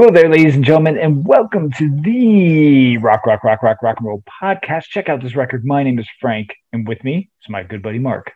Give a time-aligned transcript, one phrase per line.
[0.00, 4.08] Hello there, ladies and gentlemen, and welcome to the Rock, Rock, Rock, Rock, Rock and
[4.08, 4.84] Roll podcast.
[4.84, 5.62] Check out this record.
[5.62, 8.32] My name is Frank, and with me is my good buddy Mark.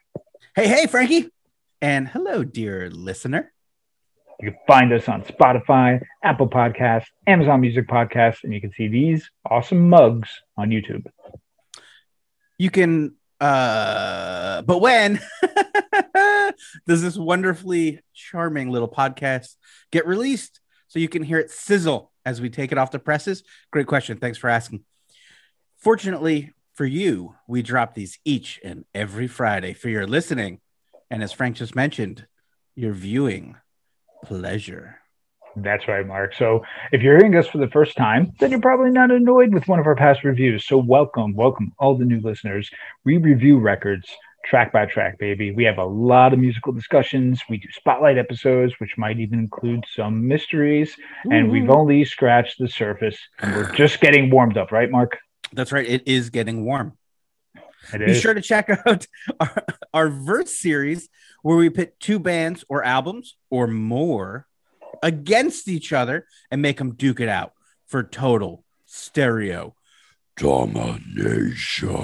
[0.55, 1.31] Hey, hey, Frankie.
[1.81, 3.51] And hello, dear listener.
[4.41, 8.89] You can find us on Spotify, Apple Podcasts, Amazon Music Podcasts, and you can see
[8.89, 10.29] these awesome mugs
[10.59, 11.07] on YouTube.
[12.59, 15.19] You can, uh, but when
[16.87, 19.57] does this wonderfully charming little podcast
[19.91, 20.61] get released?
[20.95, 23.43] So you can hear it sizzle as we take it off the presses?
[23.73, 24.17] Great question.
[24.17, 24.85] Thanks for asking.
[25.77, 30.61] Fortunately for you, we drop these each and every Friday for your listening.
[31.11, 32.29] And as Frank just mentioned,
[32.77, 33.57] your viewing
[34.25, 35.01] pleasure.
[35.57, 36.33] That's right, Mark.
[36.37, 39.67] So if you're hearing us for the first time, then you're probably not annoyed with
[39.67, 40.65] one of our past reviews.
[40.65, 42.71] So welcome, welcome all the new listeners.
[43.05, 44.09] We review records
[44.45, 45.53] track by track, baby.
[45.53, 47.43] We have a lot of musical discussions.
[47.49, 50.97] We do spotlight episodes, which might even include some mysteries.
[51.25, 55.19] And we've only scratched the surface and we're just getting warmed up, right, Mark?
[55.53, 55.89] That's right.
[55.89, 56.97] It is getting warm.
[57.93, 58.21] It Be is.
[58.21, 59.07] sure to check out
[59.41, 61.09] our, our verse series
[61.43, 64.47] where we pit two bands or albums or more
[65.03, 67.53] against each other and make them duke it out
[67.87, 69.75] for total stereo
[70.37, 71.95] domination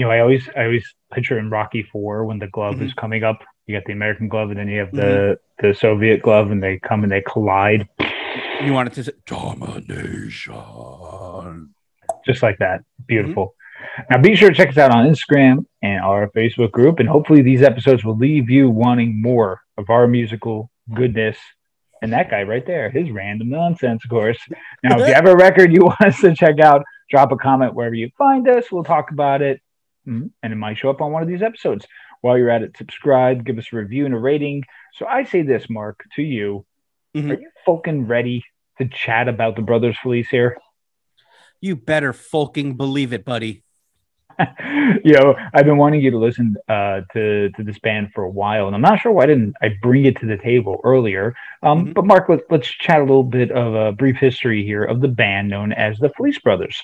[0.00, 2.86] you know, I always I always picture in Rocky Four when the glove Mm-hmm.
[2.86, 3.40] is coming up.
[3.66, 6.78] You got the American glove, and then you have the the Soviet glove, and they
[6.78, 7.86] come and they collide,
[8.64, 10.54] You want it to say Domination.
[12.24, 12.80] just like that.
[13.06, 13.46] Beautiful.
[13.46, 14.02] Mm-hmm.
[14.10, 17.42] Now, be sure to check us out on Instagram and our Facebook group, and hopefully,
[17.42, 21.36] these episodes will leave you wanting more of our musical goodness.
[22.02, 24.38] And that guy right there, his random nonsense, of course.
[24.82, 27.74] Now, if you have a record you want us to check out, drop a comment
[27.74, 28.64] wherever you find us.
[28.72, 29.60] We'll talk about it.
[30.10, 31.86] And it might show up on one of these episodes.
[32.20, 34.64] While you're at it, subscribe, give us a review and a rating.
[34.94, 36.66] So I say this, Mark, to you:
[37.14, 37.30] Mhm.
[37.30, 38.44] Are you fucking ready
[38.78, 40.58] to chat about the Brothers Felice here?
[41.62, 43.62] you better fucking believe it, buddy.
[45.04, 48.30] you know, I've been wanting you to listen uh, to to this band for a
[48.30, 51.34] while, and I'm not sure why didn't I bring it to the table earlier.
[51.62, 51.94] Um, Mhm.
[51.94, 55.08] But Mark, let, let's chat a little bit of a brief history here of the
[55.08, 56.82] band known as the Felice Brothers.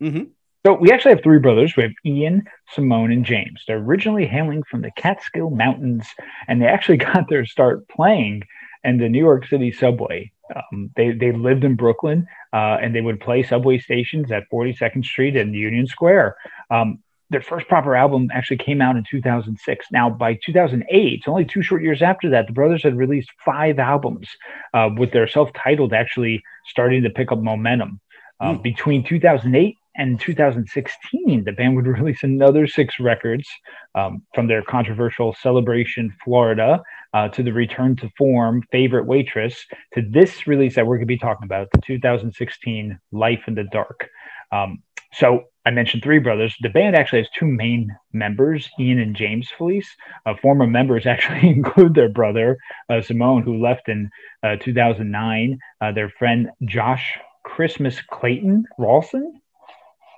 [0.00, 0.28] Mhm.
[0.66, 1.76] So we actually have three brothers.
[1.76, 3.62] We have Ian, Simone, and James.
[3.66, 6.06] They're originally hailing from the Catskill Mountains,
[6.48, 8.44] and they actually got their start playing
[8.82, 10.32] in the New York City subway.
[10.54, 15.04] Um, they they lived in Brooklyn, uh, and they would play subway stations at 42nd
[15.04, 16.36] Street and Union Square.
[16.70, 16.98] Um,
[17.30, 19.86] their first proper album actually came out in 2006.
[19.90, 23.78] Now, by 2008, it's only two short years after that, the brothers had released five
[23.78, 24.28] albums,
[24.72, 28.00] uh, with their self-titled actually starting to pick up momentum.
[28.40, 28.62] Uh, Mm.
[28.62, 33.48] Between 2008 and 2016, the band would release another six records,
[33.94, 36.82] um, from their controversial Celebration Florida
[37.12, 41.14] uh, to the Return to Form, Favorite Waitress, to this release that we're going to
[41.14, 44.08] be talking about, the 2016 Life in the Dark.
[44.52, 46.54] Um, so I mentioned three brothers.
[46.60, 49.88] The band actually has two main members, Ian and James Felice.
[50.26, 52.58] Uh, former members actually include their brother,
[52.90, 54.10] uh, Simone, who left in
[54.42, 59.40] uh, 2009, uh, their friend Josh Christmas Clayton Rawson.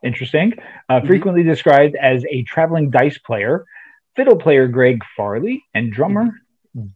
[0.04, 0.52] Interesting.
[0.88, 1.06] Uh, Mhm.
[1.06, 3.64] Frequently described as a traveling dice player,
[4.14, 6.28] fiddle player Greg Farley, and drummer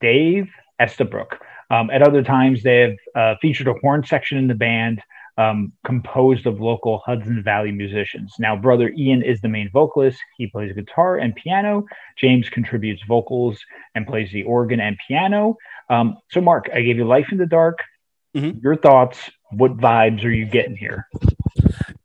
[0.01, 1.39] Dave Estabrook.
[1.71, 5.03] Um, at other times, they have uh, featured a horn section in the band
[5.39, 8.35] um, composed of local Hudson Valley musicians.
[8.39, 10.19] Now, brother Ian is the main vocalist.
[10.37, 11.85] He plays guitar and piano.
[12.19, 13.59] James contributes vocals
[13.95, 15.57] and plays the organ and piano.
[15.89, 17.79] Um, so, Mark, I gave you Life in the Dark.
[18.37, 18.63] Mhm.
[18.63, 19.31] Your thoughts?
[19.51, 21.07] What vibes are you getting here?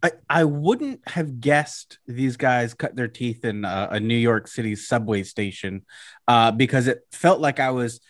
[0.06, 4.48] I, I wouldn't have guessed these guys cut their teeth in uh, a New York
[4.48, 5.84] City subway station
[6.28, 8.02] uh, because it felt like I was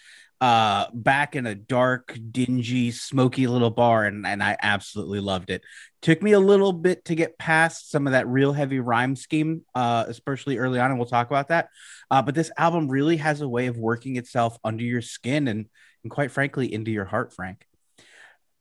[0.42, 5.62] uh, back in a dark, dingy, smoky little bar, and, and I absolutely loved it.
[6.02, 9.62] Took me a little bit to get past some of that real heavy rhyme scheme,
[9.74, 11.70] uh, especially early on, and we'll talk about that.
[12.12, 15.68] Uh, but this album really has a way of working itself under your skin and,
[16.04, 17.66] and quite frankly, into your heart, Frank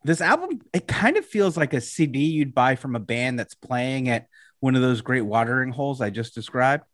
[0.05, 3.55] this album it kind of feels like a cd you'd buy from a band that's
[3.55, 4.27] playing at
[4.61, 6.85] one of those great watering holes i just described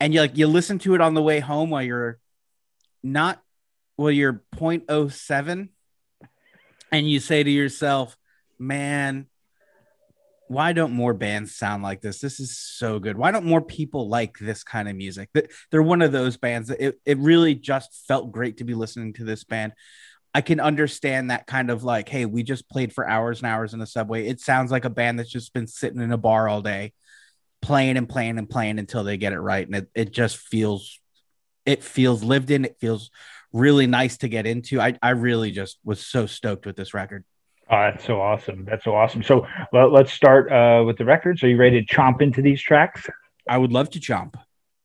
[0.00, 2.18] and you like you listen to it on the way home while you're
[3.02, 3.42] not
[3.98, 5.68] well, you're 0.07
[6.92, 8.16] and you say to yourself,
[8.58, 9.26] man,
[10.46, 12.20] why don't more bands sound like this?
[12.20, 13.18] This is so good.
[13.18, 15.28] Why don't more people like this kind of music?
[15.70, 19.12] They're one of those bands that it, it really just felt great to be listening
[19.14, 19.72] to this band.
[20.38, 23.74] I can understand that kind of like, hey, we just played for hours and hours
[23.74, 24.28] in the subway.
[24.28, 26.92] It sounds like a band that's just been sitting in a bar all day,
[27.60, 29.66] playing and playing and playing until they get it right.
[29.66, 31.00] And it, it just feels
[31.66, 32.64] it feels lived in.
[32.64, 33.10] It feels
[33.52, 34.80] really nice to get into.
[34.80, 37.24] I, I really just was so stoked with this record.
[37.68, 38.64] Oh, that's so awesome.
[38.64, 39.24] That's so awesome.
[39.24, 41.42] So well, let's start uh, with the records.
[41.42, 43.08] Are you ready to chomp into these tracks?
[43.48, 44.34] I would love to chomp.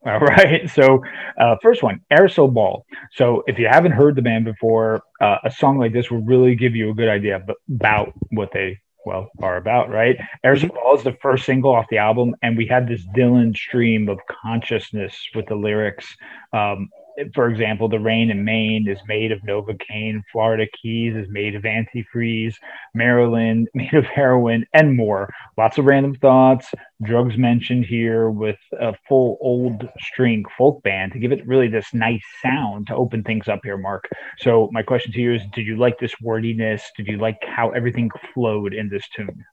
[0.06, 0.70] All right.
[0.70, 1.02] So,
[1.40, 2.86] uh, first one, Aerosol Ball.
[3.14, 6.56] So, if you haven't heard the band before, uh, a song like this will really
[6.56, 10.18] give you a good idea about what they well are about, right?
[10.46, 10.76] Aerosol mm-hmm.
[10.76, 14.20] Ball is the first single off the album, and we had this Dylan stream of
[14.30, 16.18] consciousness with the lyrics.
[16.52, 16.90] Um,
[17.34, 21.64] for example, the rain in Maine is made of Novocaine, Florida Keys is made of
[21.64, 22.56] antifreeze,
[22.94, 25.34] Maryland made of heroin, and more.
[25.58, 26.68] Lots of random thoughts,
[27.04, 31.94] drugs mentioned here with a full old string folk band to give it really this
[31.94, 34.10] nice sound to open things up here, Mark.
[34.40, 36.84] So, my question to you is Did you like this wordiness?
[36.98, 39.44] Did you like how everything flowed in this tune?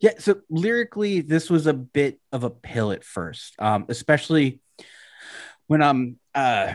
[0.00, 4.60] Yeah, so lyrically, this was a bit of a pill at first, um, especially
[5.66, 6.74] when I'm uh,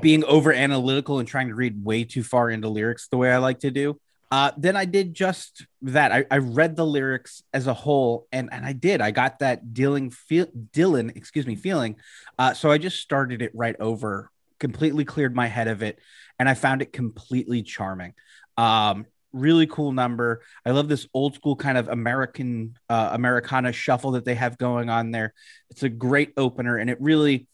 [0.00, 3.38] being over analytical and trying to read way too far into lyrics the way I
[3.38, 3.98] like to do.
[4.30, 6.10] Uh, then I did just that.
[6.10, 9.00] I, I, read the lyrics as a whole, and and I did.
[9.00, 11.96] I got that Dylan feel Dylan, excuse me, feeling.
[12.36, 16.00] Uh, so I just started it right over, completely cleared my head of it,
[16.40, 18.14] and I found it completely charming.
[18.56, 19.06] Um,
[19.36, 20.42] really cool number.
[20.64, 24.90] I love this old school kind of American uh, Americana shuffle that they have going
[24.90, 25.34] on there.
[25.70, 27.46] It's a great opener, and it really.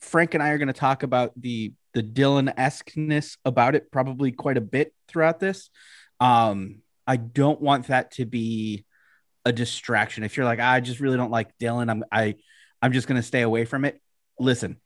[0.00, 4.30] Frank and I are going to talk about the the Dylan esqueness about it probably
[4.30, 5.70] quite a bit throughout this.
[6.20, 8.84] Um, I don't want that to be
[9.46, 10.22] a distraction.
[10.22, 12.36] If you're like, I just really don't like Dylan, I'm I
[12.82, 14.00] I'm just going to stay away from it.
[14.38, 14.76] Listen,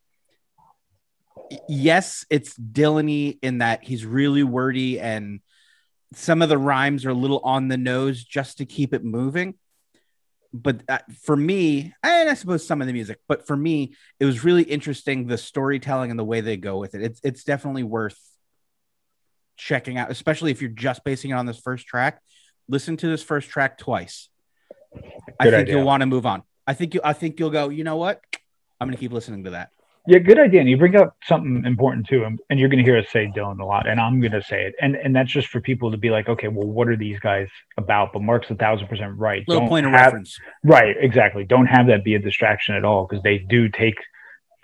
[1.67, 5.41] yes, it's Dylan in that he's really wordy and
[6.13, 9.55] some of the rhymes are a little on the nose just to keep it moving.
[10.53, 14.25] But uh, for me, and I suppose some of the music, but for me, it
[14.25, 17.01] was really interesting the storytelling and the way they go with it.
[17.01, 18.19] It's it's definitely worth
[19.55, 22.21] checking out, especially if you're just basing it on this first track.
[22.67, 24.27] Listen to this first track twice.
[24.93, 25.03] Good
[25.39, 25.75] I think idea.
[25.77, 26.43] you'll want to move on.
[26.67, 28.21] I think you I think you'll go, you know what?
[28.79, 29.69] I'm gonna keep listening to that.
[30.07, 30.61] Yeah, good idea.
[30.61, 33.27] And you bring up something important too, and, and you're going to hear us say
[33.27, 35.91] Dylan a lot, and I'm going to say it, and and that's just for people
[35.91, 38.11] to be like, okay, well, what are these guys about?
[38.11, 39.43] But Mark's a thousand percent right.
[39.47, 40.39] Little Don't point of reference.
[40.63, 41.43] Right, exactly.
[41.43, 43.95] Don't have that be a distraction at all because they do take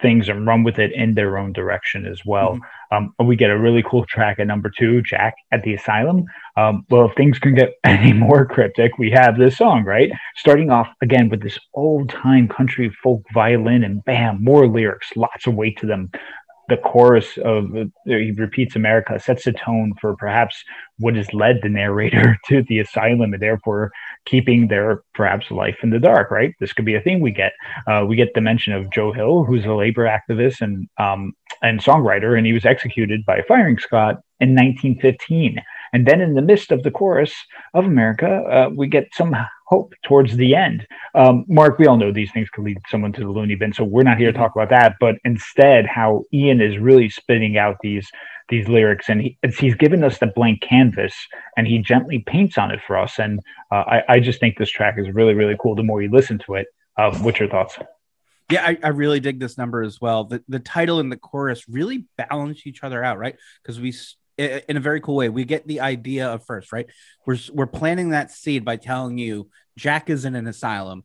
[0.02, 2.54] things and run with it in their own direction as well.
[2.92, 3.08] Mm-hmm.
[3.20, 6.26] Um, we get a really cool track at number two, Jack at the Asylum.
[6.56, 10.12] Um, well, if things can get any more cryptic, we have this song, right?
[10.36, 15.48] Starting off again with this old time country folk violin and bam, more lyrics, lots
[15.48, 16.12] of weight to them
[16.70, 17.72] the chorus of
[18.06, 20.64] he repeats America sets the tone for perhaps
[20.98, 23.92] what has led the narrator to the asylum and therefore
[24.28, 26.30] keeping their perhaps life in the dark.
[26.32, 27.54] Right, this could be a thing we get.
[27.88, 31.80] Uh, we get the mention of Joe Hill, who's a labor activist and um, and
[31.80, 35.60] songwriter, and he was executed by a firing squad in 1915.
[35.94, 37.34] And then in the midst of the chorus
[37.74, 39.36] of America, uh, we get some
[39.68, 40.86] hope towards the end.
[41.16, 43.84] Um, Mark, we all know these things could lead someone to the loony bin, so
[43.84, 44.96] we're not here to talk about that.
[45.00, 48.10] But instead, how Ian is really spitting out these
[48.50, 51.14] these lyrics, and he, he's given us the blank canvas,
[51.58, 53.20] and he gently paints on it for us.
[53.20, 53.40] And
[53.72, 55.76] uh, I, I, just think this track is really, really cool.
[55.76, 57.78] The more you listen to it, uh, what's your thoughts?
[58.50, 60.24] Yeah, I, I, really dig this number as well.
[60.24, 63.36] The the title and the chorus really balance each other out, right?
[63.62, 63.94] Because we
[64.38, 65.30] in a very cool way.
[65.30, 66.88] We get the idea of first, right?
[67.26, 71.04] We're we're planting that seed by telling you Jack is in an asylum,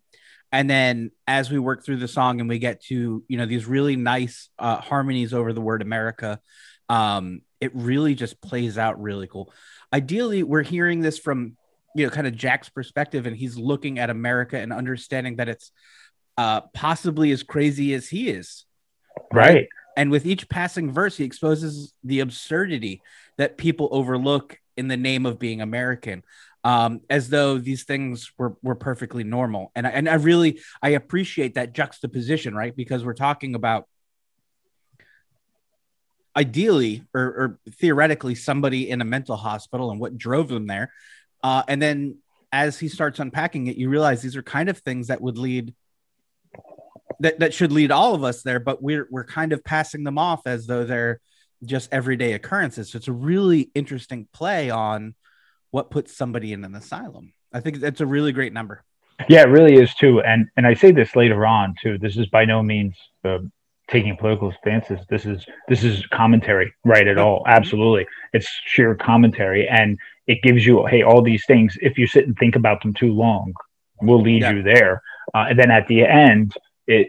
[0.51, 3.67] and then as we work through the song and we get to you know these
[3.67, 6.41] really nice uh, harmonies over the word America,
[6.89, 9.53] um, it really just plays out really cool.
[9.93, 11.57] Ideally, we're hearing this from
[11.95, 15.73] you know kind of Jack's perspective, and he's looking at America and understanding that it's
[16.37, 18.65] uh, possibly as crazy as he is,
[19.33, 19.55] right?
[19.55, 19.69] right?
[19.97, 23.03] And with each passing verse, he exposes the absurdity
[23.37, 26.23] that people overlook in the name of being American,
[26.65, 29.71] um, as though these things were, were perfectly normal.
[29.75, 32.75] And I, and I really I appreciate that juxtaposition, right?
[32.75, 33.87] Because we're talking about
[36.37, 40.93] ideally or, or theoretically somebody in a mental hospital and what drove them there.
[41.43, 42.19] Uh, and then
[42.51, 45.75] as he starts unpacking it, you realize these are kind of things that would lead
[47.21, 50.19] that, that should lead all of us there, but we're we're kind of passing them
[50.19, 51.21] off as though they're
[51.65, 52.91] just everyday occurrences.
[52.91, 55.15] So it's a really interesting play on
[55.71, 57.33] what puts somebody in an asylum.
[57.53, 58.83] I think that's a really great number.
[59.29, 60.21] Yeah, it really is too.
[60.21, 61.99] And and I say this later on too.
[61.99, 62.97] This is by no means
[63.93, 64.99] taking political stances.
[65.09, 67.07] This is this is commentary, right?
[67.07, 68.07] At all, absolutely.
[68.33, 71.77] It's sheer commentary, and it gives you hey all these things.
[71.81, 73.53] If you sit and think about them too long,
[74.01, 74.53] will lead yeah.
[74.53, 75.03] you there.
[75.35, 76.55] Uh, and then at the end,
[76.87, 77.09] it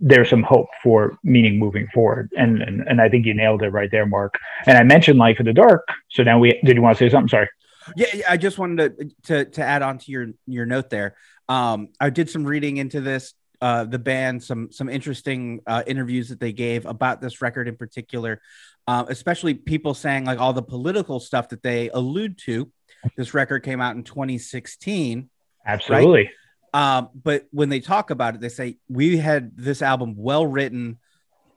[0.00, 2.30] there's some hope for meaning moving forward.
[2.36, 4.38] And, and and I think you nailed it right there, Mark.
[4.66, 5.86] And I mentioned Life in the Dark.
[6.10, 7.28] So now we did you want to say something?
[7.28, 7.48] Sorry.
[7.96, 11.16] Yeah, I just wanted to to, to add on to your your note there.
[11.48, 16.28] Um, I did some reading into this, uh, the band, some some interesting uh, interviews
[16.28, 18.40] that they gave about this record in particular,
[18.86, 22.70] uh, especially people saying like all the political stuff that they allude to.
[23.16, 25.28] This record came out in 2016.
[25.66, 26.30] Absolutely.
[26.72, 26.96] Right?
[26.96, 30.98] Um, but when they talk about it, they say we had this album well written,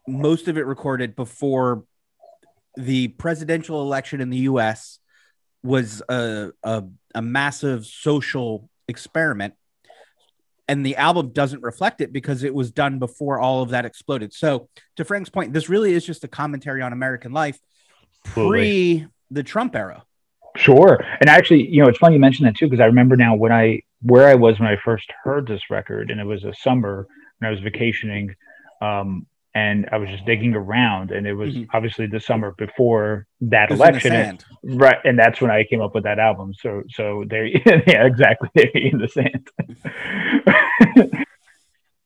[0.07, 1.85] most of it recorded before
[2.75, 4.99] the presidential election in the U.S.
[5.63, 6.83] was a, a,
[7.15, 9.55] a massive social experiment,
[10.67, 14.33] and the album doesn't reflect it because it was done before all of that exploded.
[14.33, 17.59] So, to Frank's point, this really is just a commentary on American life
[18.23, 20.03] pre the Trump era.
[20.55, 21.03] Sure.
[21.19, 23.51] And actually, you know, it's funny you mentioned that too, because I remember now when
[23.51, 27.07] I where I was when I first heard this record, and it was a summer
[27.39, 28.35] when I was vacationing,
[28.81, 29.25] um,
[29.57, 31.75] and I was just digging around, and it was mm-hmm.
[31.75, 34.99] obviously the summer before that election, and, right?
[35.03, 36.53] And that's when I came up with that album.
[36.53, 37.45] So, so there,
[37.87, 39.49] yeah, exactly, in the sand.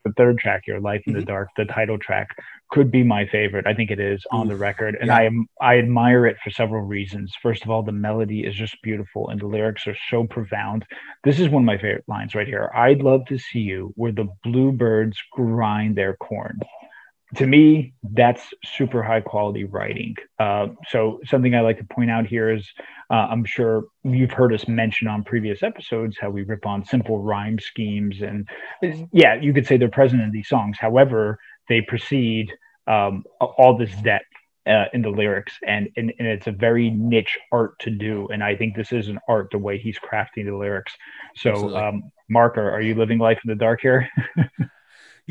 [0.06, 1.20] the third track, "Your Life in mm-hmm.
[1.20, 2.30] the Dark," the title track,
[2.70, 3.68] could be my favorite.
[3.68, 5.18] I think it is on the record, and yeah.
[5.18, 7.34] I am I admire it for several reasons.
[7.42, 10.86] First of all, the melody is just beautiful, and the lyrics are so profound.
[11.26, 12.72] This is one of my favorite lines right here.
[12.74, 16.62] I'd love to see you where the bluebirds grind their corn.
[17.36, 20.16] To me, that's super high quality writing.
[20.38, 22.68] Uh, so something I like to point out here is,
[23.10, 27.20] uh, I'm sure you've heard us mention on previous episodes how we rip on simple
[27.20, 28.50] rhyme schemes, and
[29.14, 30.78] yeah, you could say they're present in these songs.
[30.80, 32.52] However, they precede
[32.88, 34.26] um, all this depth
[34.68, 38.28] uh, in the lyrics, and, and and it's a very niche art to do.
[38.32, 40.94] And I think this is an art the way he's crafting the lyrics.
[41.36, 44.10] So, um, Mark, are, are you living life in the dark here?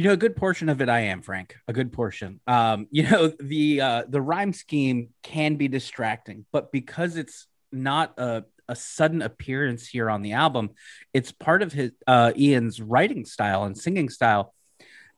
[0.00, 1.56] you know, a good portion of it I am, Frank.
[1.68, 2.40] A good portion.
[2.46, 8.18] Um, you know, the uh, the rhyme scheme can be distracting, but because it's not
[8.18, 10.70] a a sudden appearance here on the album,
[11.12, 14.54] it's part of his uh, Ian's writing style and singing style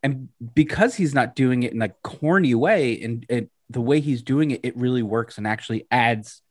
[0.02, 4.22] and because he's not doing it in a corny way and, and the way he's
[4.22, 6.41] doing it it really works and actually adds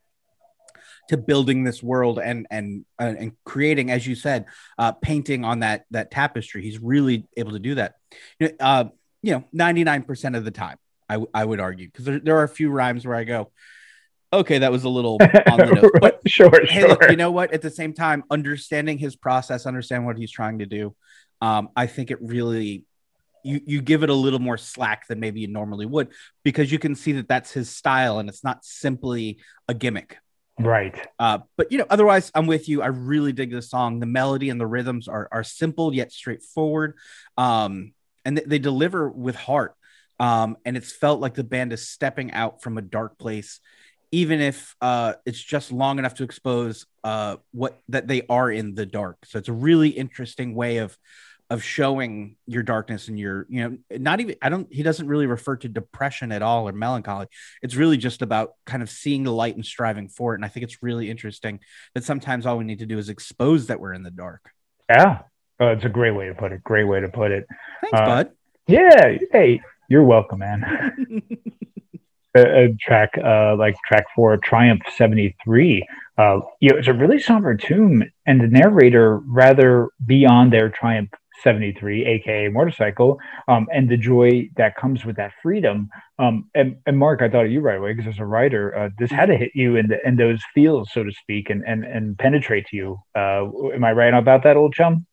[1.09, 4.45] to building this world and and uh, and creating as you said
[4.77, 6.61] uh painting on that that tapestry.
[6.61, 7.95] He's really able to do that.
[8.59, 8.85] Uh
[9.21, 10.77] you know 99% of the time
[11.09, 13.51] i, I would argue because there, there are a few rhymes where i go
[14.33, 15.17] okay that was a little
[15.51, 15.91] on the nose.
[15.99, 16.89] But sure hey sure.
[16.89, 17.53] look you know what?
[17.53, 20.95] At the same time understanding his process understand what he's trying to do
[21.41, 22.85] um i think it really
[23.43, 26.09] you you give it a little more slack than maybe you normally would
[26.43, 30.17] because you can see that that's his style and it's not simply a gimmick
[30.59, 31.07] right.
[31.19, 32.81] Uh, but you know otherwise i'm with you.
[32.81, 33.99] I really dig this song.
[33.99, 36.97] The melody and the rhythms are are simple yet straightforward.
[37.37, 37.93] Um,
[38.25, 39.75] and th- they deliver with heart.
[40.19, 43.59] Um, and it's felt like the band is stepping out from a dark place
[44.11, 48.75] even if uh, it's just long enough to expose uh, what that they are in
[48.75, 49.25] the dark.
[49.25, 50.97] So it's a really interesting way of
[51.51, 55.25] of showing your darkness and your you know not even i don't he doesn't really
[55.27, 57.27] refer to depression at all or melancholy.
[57.61, 60.37] It's really just about kind of seeing the light and striving for it.
[60.37, 61.59] And i think it's really interesting
[61.93, 64.49] that sometimes all we need to do is expose that we're in the dark.
[64.89, 65.19] Yeah.
[65.59, 66.63] Oh, it's a great way to put it.
[66.63, 67.45] Great way to put it.
[67.81, 68.31] Thanks uh, bud.
[68.67, 69.17] yeah.
[69.33, 70.63] Hey you're welcome man.
[72.33, 75.85] A, a, track uh, like track four triumph 73
[76.17, 80.69] uh, you know it's a really somber tune and the narrator rather be on their
[80.69, 81.09] triumph
[81.43, 86.97] 73 aka motorcycle um, and the joy that comes with that freedom um, and, and
[86.97, 89.37] mark i thought of you right away because as a writer uh, this had to
[89.37, 92.75] hit you in, the, in those fields, so to speak and, and, and penetrate to
[92.75, 93.43] you uh,
[93.73, 95.05] am i right about that old chum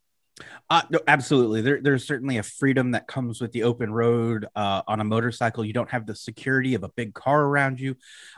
[0.69, 1.61] uh, no, absolutely.
[1.61, 5.65] There, there's certainly a freedom that comes with the open road uh, on a motorcycle.
[5.65, 7.95] You don't have the security of a big car around you.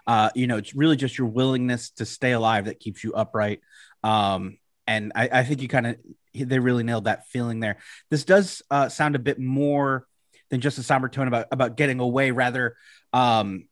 [0.08, 3.60] Uh, you know, it's really just your willingness to stay alive that keeps you upright.
[4.04, 4.58] Um,
[4.88, 5.98] and I, I, think you kind of
[6.34, 7.78] they really nailed that feeling there.
[8.10, 10.06] This does uh, sound a bit more
[10.50, 12.32] than just a somber tone about about getting away.
[12.32, 12.76] Rather,
[13.14, 13.66] um,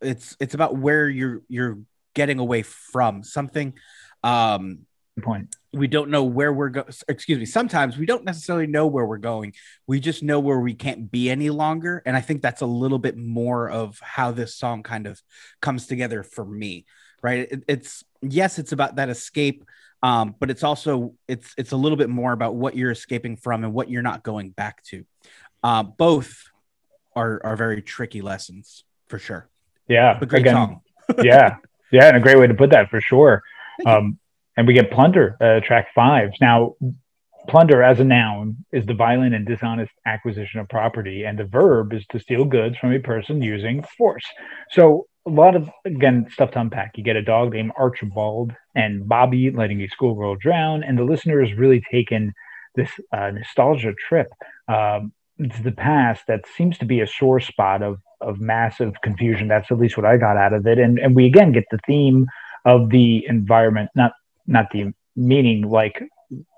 [0.00, 1.78] it's it's about where you're you're
[2.14, 3.74] getting away from something.
[4.22, 4.80] Um,
[5.16, 5.56] Good point.
[5.72, 6.88] we don't know where we're going.
[7.08, 7.44] Excuse me.
[7.44, 9.52] Sometimes we don't necessarily know where we're going.
[9.86, 12.02] We just know where we can't be any longer.
[12.06, 15.20] And I think that's a little bit more of how this song kind of
[15.60, 16.86] comes together for me.
[17.22, 17.48] Right.
[17.50, 19.64] It, it's yes, it's about that escape,
[20.02, 23.64] um, but it's also it's it's a little bit more about what you're escaping from
[23.64, 25.04] and what you're not going back to.
[25.62, 26.44] Uh, both
[27.16, 29.48] are are very tricky lessons for sure.
[29.88, 30.80] Yeah, but great Again, song.
[31.22, 31.56] yeah,
[31.90, 33.42] yeah, and a great way to put that for sure.
[33.84, 34.18] Um,
[34.56, 36.30] and we get plunder, uh, track five.
[36.40, 36.74] Now,
[37.48, 41.92] plunder as a noun is the violent and dishonest acquisition of property, and the verb
[41.92, 44.24] is to steal goods from a person using force.
[44.70, 46.92] So, a lot of again stuff to unpack.
[46.96, 51.42] You get a dog named Archibald and Bobby letting a schoolgirl drown, and the listener
[51.42, 52.32] is really taken
[52.74, 54.28] this uh, nostalgia trip
[54.68, 59.48] um, to the past that seems to be a sore spot of of massive confusion.
[59.48, 61.78] That's at least what I got out of it, and and we again get the
[61.86, 62.26] theme
[62.64, 64.12] of the environment, not
[64.46, 66.02] not the meaning like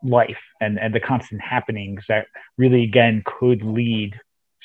[0.03, 2.27] life and and the constant happenings that
[2.57, 4.19] really again could lead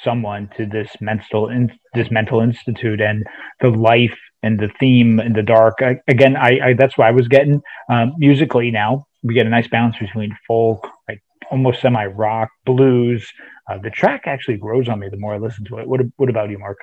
[0.04, 3.24] someone to this mental in, this mental institute and
[3.62, 5.76] the life and the theme in the dark.
[5.80, 9.50] I, again I, I, that's why i was getting um, musically now we get a
[9.50, 11.22] nice balance between folk like
[11.52, 13.28] almost semi rock blues.
[13.70, 15.88] Uh, the track actually grows on me the more i listen to it.
[15.88, 16.78] What, what about you mark?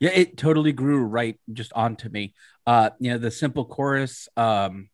[0.00, 2.34] Yeah it totally grew right just onto me.
[2.66, 4.88] Uh you know the simple chorus um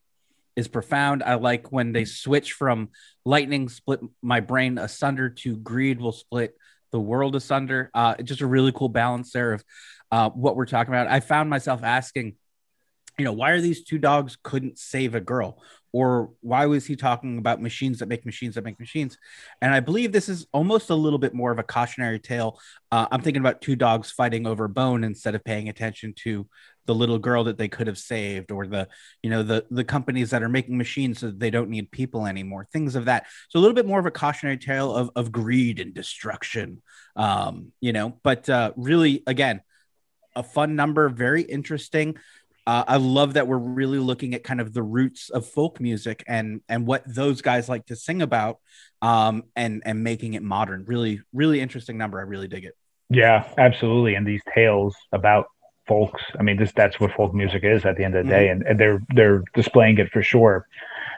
[0.57, 1.23] is profound.
[1.23, 2.91] I like when they switch from
[3.25, 6.55] lightning split my brain asunder to greed will split
[6.95, 7.91] the world asunder.
[7.93, 9.65] Uh, just a really cool balance there of
[10.13, 11.09] uh, what we're talking about.
[11.09, 12.37] I found myself asking,
[13.19, 15.61] you know, why are these two dogs couldn't save a girl?
[15.93, 19.19] Or why was he talking about machines that make machines that make machines?
[19.61, 22.61] And I believe this is almost a little bit more of a cautionary tale.
[22.93, 26.47] Uh, I'm thinking about two dogs fighting over bone instead of paying attention to
[26.87, 28.89] the little girl that they could have saved or the
[29.23, 32.67] you know the the companies that are making machines so they don't need people anymore
[32.73, 35.81] things of that so a little bit more of a cautionary tale of, of greed
[35.81, 36.83] and destruction
[37.17, 39.61] um you know but uh really again
[40.37, 42.17] a fun number very interesting
[42.67, 46.25] uh, I love that we're really looking at kind of the roots of folk music
[46.27, 48.59] and and what those guys like to sing about,
[49.03, 50.87] um, and and making it modern.
[50.87, 52.19] Really, really interesting number.
[52.19, 52.75] I really dig it.
[53.11, 54.15] Yeah, absolutely.
[54.15, 55.49] And these tales about
[55.87, 56.23] folks.
[56.39, 58.63] I mean, this that's what folk music is at the end of the day, mm-hmm.
[58.63, 60.67] and, and they're they're displaying it for sure.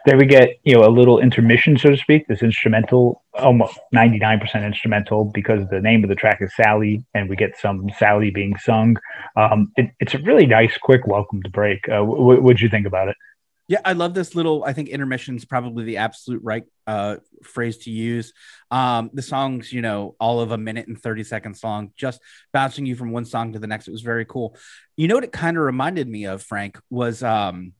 [0.06, 2.28] Then we get you know a little intermission, so to speak.
[2.28, 7.04] This instrumental, almost ninety nine percent instrumental, because the name of the track is Sally,
[7.14, 8.96] and we get some Sally being sung.
[9.36, 11.88] Um, it, it's a really nice, quick welcome to break.
[11.88, 13.16] Uh, what would you think about it?
[13.68, 14.62] Yeah, I love this little.
[14.64, 18.32] I think intermission is probably the absolute right uh, phrase to use.
[18.70, 22.20] Um, the song's, you know, all of a minute and 30 seconds long, just
[22.52, 23.88] bouncing you from one song to the next.
[23.88, 24.56] It was very cool.
[24.96, 27.72] You know what it kind of reminded me of, Frank, was um,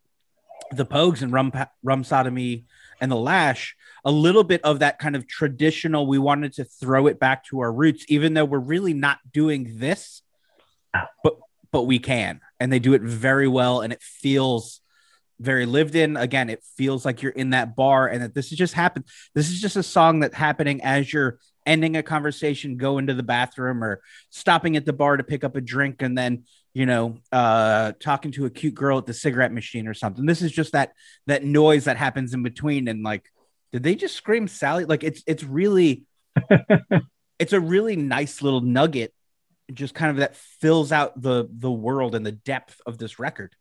[0.73, 1.53] the Pogues and Rum,
[1.85, 2.65] Rum Sodomy
[3.01, 3.77] and the Lash.
[4.05, 7.61] A little bit of that kind of traditional, we wanted to throw it back to
[7.61, 10.23] our roots, even though we're really not doing this,
[11.23, 11.39] but
[11.73, 12.41] but we can.
[12.59, 14.81] And they do it very well, and it feels
[15.39, 16.17] very lived in.
[16.17, 19.07] Again, it feels like you're in that bar and that this is just happened.
[19.35, 23.23] This is just a song that's happening as you're ending a conversation, go into the
[23.23, 27.19] bathroom or stopping at the bar to pick up a drink and then, you know,
[27.33, 30.25] uh, talking to a cute girl at the cigarette machine or something.
[30.25, 30.93] This is just that
[31.27, 32.89] that noise that happens in between.
[32.89, 33.25] And like,
[33.73, 34.85] did they just scream Sally?
[34.85, 36.05] Like it's it's really
[37.39, 39.13] it's a really nice little nugget,
[39.73, 43.55] just kind of that fills out the the world and the depth of this record.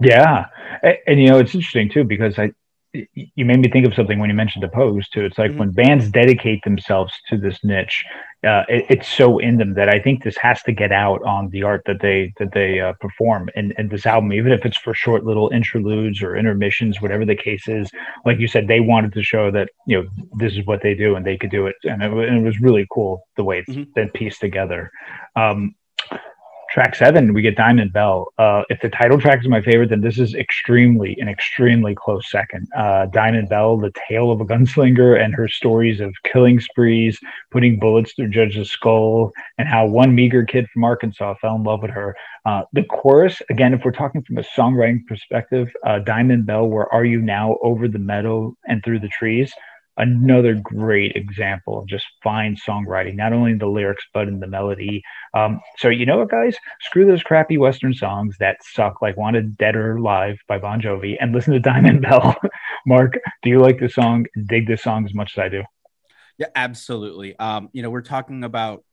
[0.00, 0.46] Yeah,
[0.82, 2.52] and, and, you know it's interesting too because I
[2.92, 5.24] you made me think of something when you mentioned the Pogues too.
[5.24, 5.58] It's like mm-hmm.
[5.58, 8.02] when bands dedicate themselves to this niche,
[8.46, 11.50] uh, it, it's so in them that I think this has to get out on
[11.50, 14.76] the art that they that they uh, perform in, in this album, even if it's
[14.76, 17.90] for short little interludes or intermissions, whatever the case is.
[18.24, 20.08] Like you said, they wanted to show that you know
[20.38, 22.60] this is what they do and they could do it, and it, and it was
[22.60, 23.90] really cool the way it's mm-hmm.
[23.94, 24.90] been pieced together.
[25.36, 25.74] Um,
[26.70, 28.32] track seven, we get Diamond Bell.
[28.38, 32.30] Uh, if the title track is my favorite, then this is extremely an extremely close
[32.30, 32.68] second.
[32.76, 37.18] Uh, Diamond Bell, the tale of a gunslinger and her stories of killing sprees,
[37.50, 41.82] putting bullets through Judge's skull, and how one meager kid from Arkansas fell in love
[41.82, 42.14] with her.
[42.44, 46.92] Uh, the chorus, again, if we're talking from a songwriting perspective, uh, Diamond Bell, where
[46.92, 49.52] are you now over the meadow and through the trees?
[49.98, 54.46] Another great example of just fine songwriting, not only in the lyrics, but in the
[54.46, 55.02] melody.
[55.34, 56.56] Um, so, you know what, guys?
[56.82, 61.16] Screw those crappy Western songs that suck, like Wanted Dead or Alive by Bon Jovi,
[61.20, 62.36] and listen to Diamond Bell.
[62.86, 64.26] Mark, do you like this song?
[64.46, 65.62] Dig this song as much as I do?
[66.38, 67.36] Yeah, absolutely.
[67.36, 68.84] Um, you know, we're talking about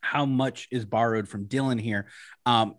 [0.00, 2.08] how much is borrowed from Dylan here.
[2.44, 2.74] Um,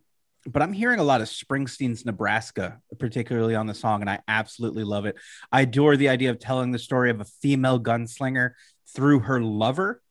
[0.47, 4.83] but I'm hearing a lot of Springsteen's Nebraska, particularly on the song, and I absolutely
[4.83, 5.15] love it.
[5.51, 8.51] I adore the idea of telling the story of a female gunslinger
[8.95, 10.01] through her lover,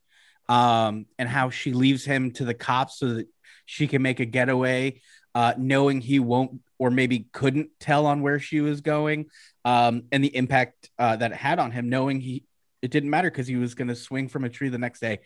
[0.49, 3.29] um, and how she leaves him to the cops so that
[3.67, 5.01] she can make a getaway,
[5.35, 9.27] uh, knowing he won't or maybe couldn't tell on where she was going,
[9.65, 12.45] um, and the impact uh, that it had on him, knowing he
[12.83, 15.19] it didn't matter because he was going to swing from a tree the next day.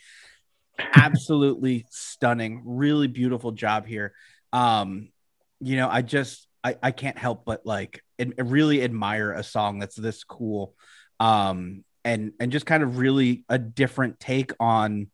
[0.95, 4.13] Absolutely stunning, really beautiful job here
[4.55, 5.09] um
[5.61, 9.79] you know i just i, I can't help but like and really admire a song
[9.79, 10.75] that's this cool.
[11.21, 15.09] Um and and just kind of really a different take on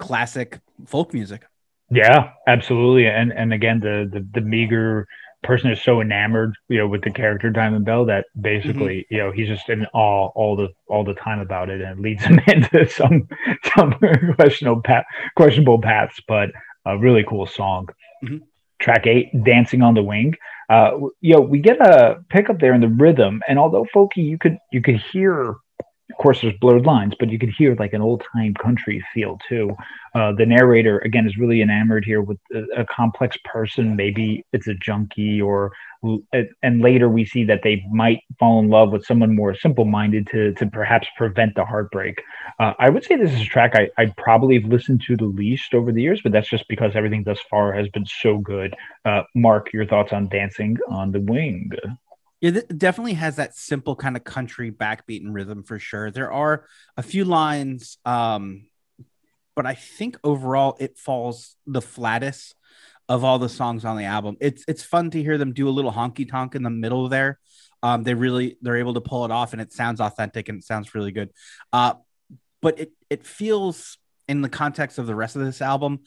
[0.00, 1.44] classic folk music.
[1.90, 3.06] Yeah absolutely.
[3.06, 5.06] And and again the the, the meager
[5.42, 9.14] person is so enamored you know with the character diamond bell that basically mm-hmm.
[9.14, 12.02] you know he's just in awe all the all the time about it and it
[12.02, 13.28] leads him into some
[13.76, 13.94] some
[14.36, 15.04] questionable path,
[15.36, 16.50] questionable paths but
[16.86, 17.88] a really cool song.
[18.22, 18.38] Mm-hmm
[18.80, 20.34] track eight, Dancing on the Wing.
[20.68, 24.38] Uh, you know, we get a pickup there in the rhythm, and although folky, you
[24.38, 25.56] could you could hear,
[26.10, 29.38] of course, there's blurred lines, but you could hear like an old time country feel
[29.48, 29.74] too.
[30.14, 33.96] Uh, the narrator again is really enamored here with a, a complex person.
[33.96, 35.72] Maybe it's a junkie or
[36.62, 40.52] and later we see that they might fall in love with someone more simple-minded to
[40.54, 42.22] to perhaps prevent the heartbreak.
[42.58, 45.24] Uh, I would say this is a track I I probably have listened to the
[45.24, 48.74] least over the years, but that's just because everything thus far has been so good.
[49.06, 51.70] Uh, Mark, your thoughts on "Dancing on the Wing"?
[52.44, 56.10] Yeah, it definitely has that simple kind of country backbeat and rhythm for sure.
[56.10, 58.66] There are a few lines, um,
[59.56, 62.54] but I think overall it falls the flattest
[63.08, 64.36] of all the songs on the album.
[64.42, 67.38] It's it's fun to hear them do a little honky tonk in the middle there.
[67.82, 70.66] Um, they really they're able to pull it off, and it sounds authentic and it
[70.66, 71.30] sounds really good.
[71.72, 71.94] Uh,
[72.60, 73.96] but it it feels
[74.28, 76.00] in the context of the rest of this album.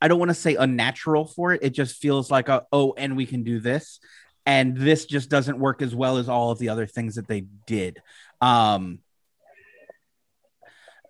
[0.00, 1.64] I don't want to say unnatural for it.
[1.64, 3.98] It just feels like a oh, and we can do this,
[4.46, 7.40] and this just doesn't work as well as all of the other things that they
[7.66, 8.00] did.
[8.40, 9.00] Um,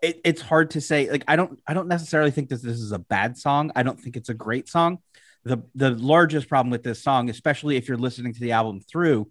[0.03, 1.11] it, it's hard to say.
[1.11, 3.70] Like I don't I don't necessarily think that this is a bad song.
[3.77, 4.99] I don't think it's a great song.
[5.44, 9.31] The the largest problem with this song, especially if you're listening to the album through,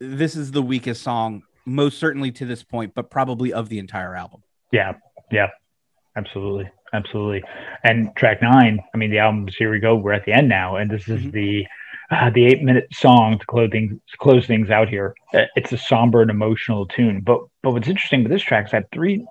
[0.00, 4.16] this is the weakest song, most certainly to this point, but probably of the entire
[4.16, 4.42] album.
[4.72, 4.94] Yeah,
[5.30, 5.48] yeah,
[6.16, 7.42] absolutely, absolutely.
[7.84, 9.94] And track nine, I mean, the album's here we go.
[9.96, 11.30] We're at the end now, and this is mm-hmm.
[11.30, 11.66] the
[12.10, 15.14] uh, the eight minute song to close things, close things out here.
[15.34, 17.20] Uh, it's a somber and emotional tune.
[17.20, 19.24] But but what's interesting with this track is that three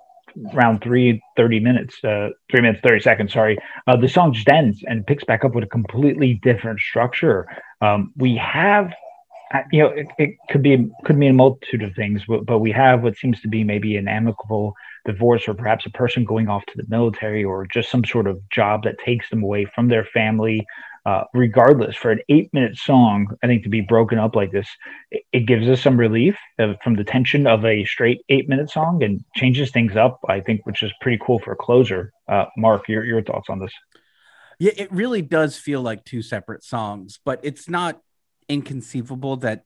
[0.53, 3.57] around three, 30 minutes, uh, three minutes, 30 seconds, sorry,
[3.87, 7.47] uh, the song just ends and picks back up with a completely different structure.
[7.81, 8.93] Um, we have,
[9.53, 12.59] uh, you know, it, it, could be, could mean a multitude of things, but, but
[12.59, 14.73] we have what seems to be maybe an amicable
[15.05, 18.39] divorce or perhaps a person going off to the military or just some sort of
[18.49, 20.65] job that takes them away from their family
[21.05, 24.67] uh, regardless, for an eight minute song, I think to be broken up like this,
[25.11, 28.71] it, it gives us some relief uh, from the tension of a straight eight minute
[28.71, 32.11] song and changes things up, I think, which is pretty cool for a closer.
[32.27, 33.71] Uh, Mark, your, your thoughts on this?
[34.57, 38.01] Yeah, it really does feel like two separate songs, but it's not
[38.47, 39.65] inconceivable that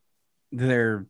[0.51, 1.05] they're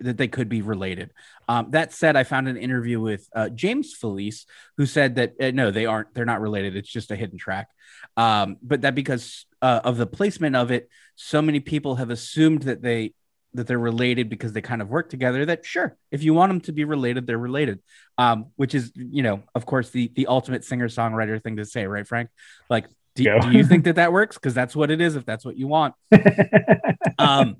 [0.00, 1.12] that they could be related.
[1.48, 5.50] Um, that said, I found an interview with uh, James Felice who said that uh,
[5.50, 6.14] no, they aren't.
[6.14, 6.76] They're not related.
[6.76, 7.68] It's just a hidden track.
[8.16, 12.62] Um, but that because uh, of the placement of it, so many people have assumed
[12.62, 13.14] that they
[13.54, 15.46] that they're related because they kind of work together.
[15.46, 17.80] That sure, if you want them to be related, they're related.
[18.16, 21.86] Um, which is you know, of course, the the ultimate singer songwriter thing to say,
[21.86, 22.30] right, Frank?
[22.68, 24.36] Like, do, do you think that that works?
[24.36, 25.16] Because that's what it is.
[25.16, 25.94] If that's what you want.
[27.18, 27.56] um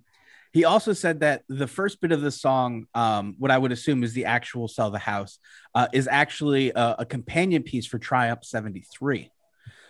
[0.53, 4.03] he also said that the first bit of the song, um, what I would assume
[4.03, 5.39] is the actual "Sell the House,"
[5.75, 9.31] uh, is actually a, a, companion piece for Triumph '73.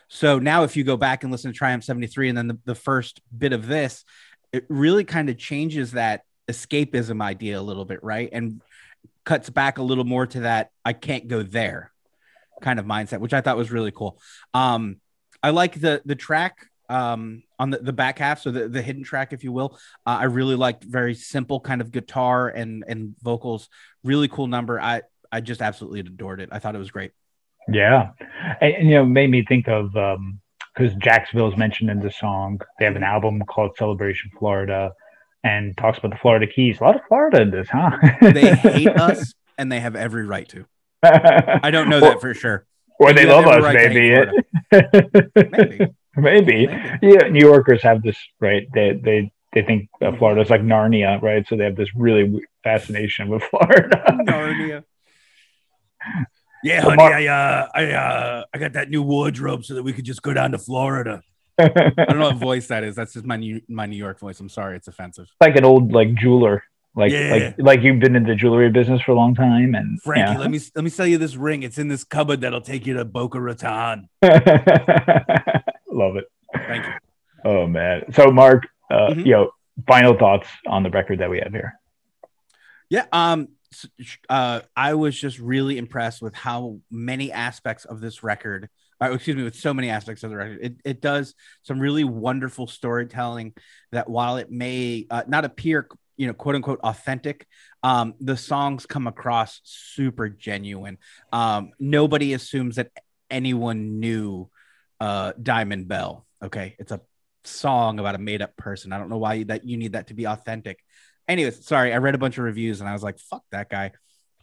[0.09, 2.75] So now, if you go back and listen to Triumph '73, and then the, the
[2.75, 4.05] first bit of this,
[4.53, 8.29] it really kind of changes that escapism idea a little bit, right?
[8.33, 8.61] And
[9.25, 11.93] cuts back a little more to that "I can't go there"
[12.61, 14.21] kind of mindset, which I thought was really cool.
[14.55, 14.97] Um,
[15.43, 19.03] I like the the track um, on the, the back half, so the, the hidden
[19.03, 19.79] track, if you will.
[20.07, 23.69] Uh, I really liked very simple kind of guitar and and vocals.
[24.05, 24.81] Really cool number.
[24.81, 26.49] I I just absolutely adored it.
[26.53, 27.13] I thought it was great.
[27.71, 28.11] Yeah,
[28.61, 32.11] and, and you know, made me think of because um, Jacksonville is mentioned in the
[32.11, 32.61] song.
[32.79, 34.93] They have an album called Celebration Florida,
[35.45, 36.81] and talks about the Florida Keys.
[36.81, 37.91] A lot of Florida in this, huh?
[38.23, 40.67] they hate us, and they have every right to.
[41.03, 42.67] I don't know that for sure.
[43.01, 44.11] Or they, they love us, right maybe.
[45.53, 45.87] maybe.
[46.19, 46.67] Maybe.
[46.67, 46.99] Maybe.
[47.03, 48.67] Yeah, New Yorkers have this right.
[48.75, 50.19] They they they think uh, mm-hmm.
[50.19, 51.47] Florida is like Narnia, right?
[51.49, 54.03] So they have this really fascination with Florida.
[54.27, 54.85] Narnia.
[56.65, 60.05] Yeah, honey, I uh, I uh, I got that new wardrobe so that we could
[60.05, 61.23] just go down to Florida.
[61.59, 62.95] I don't know what voice that is.
[62.95, 64.39] That's just my New my New York voice.
[64.41, 65.29] I'm sorry, it's offensive.
[65.41, 66.63] Like an old like jeweler.
[66.95, 67.31] Like Yeah.
[67.31, 70.39] like like you've been in the jewelry business for a long time and Frankie, yeah.
[70.39, 71.63] let me let me sell you this ring.
[71.63, 74.09] It's in this cupboard that'll take you to Boca Raton.
[75.99, 76.27] Love it.
[76.55, 76.93] Thank you.
[77.45, 78.13] Oh man.
[78.13, 79.27] So Mark, uh, Mhm.
[79.27, 79.51] you know,
[79.87, 81.79] final thoughts on the record that we have here.
[82.89, 83.07] Yeah.
[83.13, 83.49] Um.
[84.29, 84.61] Uh.
[84.77, 88.69] I was just really impressed with how many aspects of this record.
[89.01, 92.05] Uh, excuse me, with so many aspects of the record, it, it does some really
[92.05, 93.55] wonderful storytelling.
[93.93, 97.47] That while it may uh, not appear, you know, quote unquote authentic,
[97.83, 100.99] um, the songs come across super genuine.
[101.33, 102.91] Um, nobody assumes that
[103.31, 104.49] anyone knew
[105.01, 106.27] uh, Diamond Bell.
[106.43, 107.01] Okay, it's a
[107.45, 108.93] song about a made up person.
[108.93, 110.79] I don't know why you, that you need that to be authentic.
[111.27, 113.93] Anyways, sorry, I read a bunch of reviews and I was like, "Fuck that guy."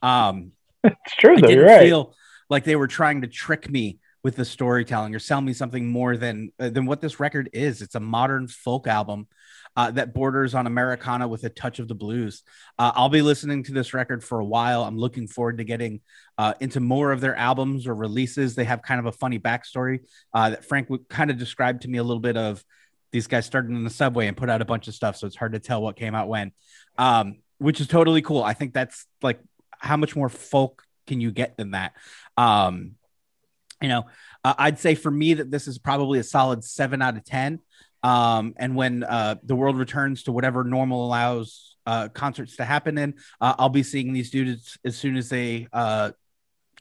[0.01, 0.51] Um,
[0.83, 1.81] It's true I though, you're right.
[1.81, 2.13] feel
[2.49, 6.17] like they were trying to trick me with the storytelling or sell me something more
[6.17, 7.81] than uh, than what this record is.
[7.81, 9.27] It's a modern folk album
[9.75, 12.43] uh, that borders on Americana with a touch of the blues.
[12.79, 14.83] Uh, I'll be listening to this record for a while.
[14.83, 16.01] I'm looking forward to getting
[16.37, 18.55] uh, into more of their albums or releases.
[18.55, 20.01] They have kind of a funny backstory
[20.33, 22.63] uh, that Frank kind of describe to me a little bit of.
[23.11, 25.37] These guys started in the subway and put out a bunch of stuff, so it's
[25.37, 26.51] hard to tell what came out when,
[26.97, 28.43] um, which is totally cool.
[28.43, 29.39] I think that's like
[29.79, 31.93] how much more folk can you get than that?
[32.35, 32.95] Um,
[33.81, 34.05] you know,
[34.43, 37.59] uh, I'd say for me that this is probably a solid seven out of 10.
[38.05, 42.99] Um, and when uh, the world returns to whatever normal allows uh, concerts to happen
[42.99, 46.11] in, uh, I'll be seeing these dudes as soon as they uh,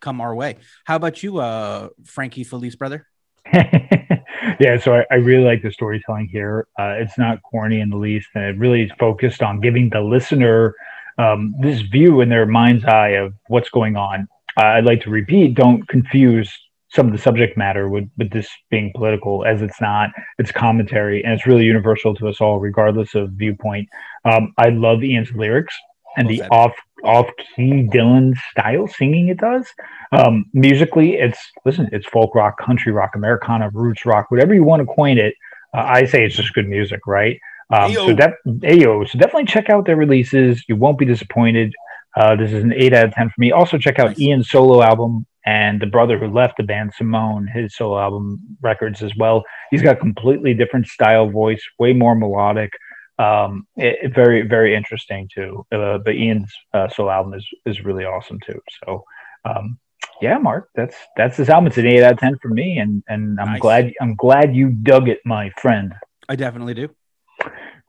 [0.00, 0.56] come our way.
[0.84, 3.06] How about you, uh, Frankie Felice, brother?
[3.54, 6.66] yeah, so I, I really like the storytelling here.
[6.78, 10.02] Uh, it's not corny in the least, and it really is focused on giving the
[10.02, 10.74] listener
[11.16, 14.28] um, this view in their mind's eye of what's going on.
[14.58, 16.54] I'd like to repeat: don't confuse
[16.94, 20.10] some of the subject matter with, with this being political, as it's not.
[20.38, 23.88] It's commentary, and it's really universal to us all, regardless of viewpoint.
[24.24, 25.74] Um, I love Ian's lyrics
[26.16, 29.66] and the off off key Dylan style singing it does.
[30.12, 34.80] Um, musically, it's listen, it's folk rock, country rock, Americana, roots rock, whatever you want
[34.80, 35.34] to coin it.
[35.76, 37.38] Uh, I say it's just good music, right?
[37.70, 40.64] Um, so that ayo, so definitely check out their releases.
[40.68, 41.74] You won't be disappointed.
[42.16, 43.50] Uh, this is an eight out of ten for me.
[43.50, 44.20] Also, check out Nice.
[44.20, 49.02] Ian's solo album and the brother who left the band, Simone, his solo album records
[49.02, 49.42] as well.
[49.70, 52.72] He's got completely different style voice, way more melodic.
[53.18, 55.64] Um, it, it- very very interesting too.
[55.72, 58.60] Uh, but Ian's uh, solo album is is really awesome too.
[58.84, 59.04] So.
[59.44, 59.78] Um,
[60.22, 61.66] yeah, Mark, that's that's this album.
[61.66, 63.60] It's an eight out of ten for me, and and I'm Nice.
[63.60, 65.92] glad I'm glad you dug it, my friend.
[66.28, 66.88] I definitely do.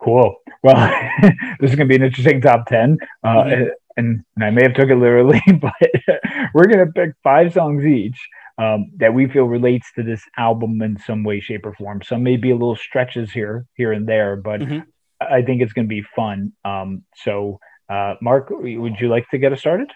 [0.02, 0.36] Cool.
[0.64, 0.76] Well,
[1.60, 3.70] this is gonna be an interesting top ten, uh, Mhm.
[3.98, 5.74] And, and I may have took it literally, but
[6.54, 8.18] we're gonna pick five songs each
[8.58, 12.02] um, that we feel relates to this album in some way, shape, or form.
[12.04, 14.86] Some may be a little stretches here, here and there, but Mhm.
[15.22, 16.54] I think it's gonna be fun.
[16.64, 19.92] Um, so, uh, Mark, would you like to get us started?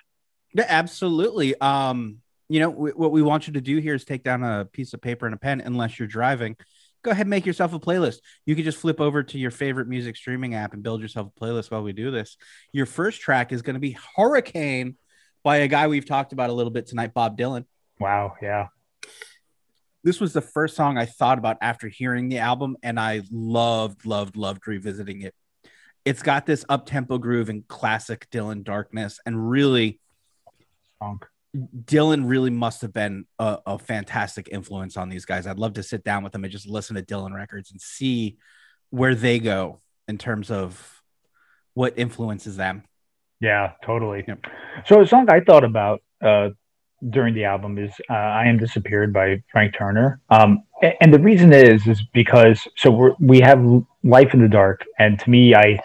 [0.54, 1.60] Yeah, absolutely.
[1.60, 4.66] Um, you know, w- what we want you to do here is take down a
[4.66, 6.56] piece of paper and a pen, unless you're driving.
[7.04, 8.18] Go ahead and make yourself a playlist.
[8.46, 11.40] You can just flip over to your favorite music streaming app and build yourself a
[11.40, 12.38] playlist while we do this.
[12.74, 14.96] Your first track is going to be Hurricane
[15.44, 17.66] by a guy we've talked about a little bit tonight, Bob Dylan.
[18.00, 18.36] Wow.
[18.42, 18.68] Yeah.
[20.04, 24.06] This was the first song I thought about after hearing the album, and I loved,
[24.06, 25.36] loved, loved revisiting it.
[26.06, 30.00] It's got this up tempo groove and classic Dylan darkness, and really,
[31.00, 31.26] Funk.
[31.56, 35.48] Dylan really must have been a, a fantastic influence on these guys.
[35.48, 38.38] I'd love to sit down with them and just listen to Dylan records and see
[38.92, 41.02] where they go in terms of
[41.74, 42.84] what influences them.
[43.40, 44.26] Yeah, totally.
[44.28, 44.46] Yep.
[44.86, 46.50] So a song I thought about uh,
[47.10, 50.22] during the album is uh, "I Am Disappeared" by Frank Turner.
[50.30, 50.64] Um,
[51.02, 53.64] and the reason is is because so we're, we have
[54.04, 55.80] "Life in the Dark," and to me, I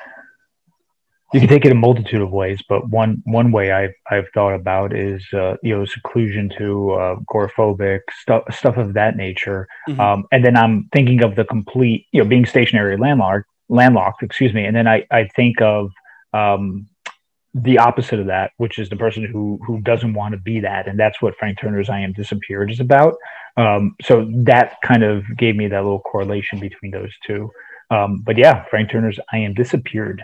[1.35, 4.55] you can take it a multitude of ways, but one one way I've I've thought
[4.55, 9.66] about is uh, you know seclusion to uh, agoraphobic stuff stuff of that nature.
[9.88, 9.99] Mhm.
[9.99, 14.55] Um, and then I'm thinking of the complete you know being stationary landlocked landlocked, excuse
[14.55, 15.90] me, and then I I think of
[16.33, 16.87] um,
[17.53, 20.87] the opposite of that, which is the person who who doesn't want to be that,
[20.87, 23.16] and that's what Frank Turner's "I Am Disappeared" is about.
[23.57, 27.51] Um, so that kind of gave me that little correlation between those two.
[27.90, 30.23] Um, but yeah, Frank Turner's "I Am Disappeared."